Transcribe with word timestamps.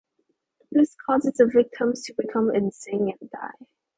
This 0.71 0.95
causes 1.05 1.33
the 1.35 1.45
victims 1.45 2.01
to 2.05 2.13
become 2.17 2.49
insane 2.55 3.15
and 3.21 3.29
die. 3.29 3.67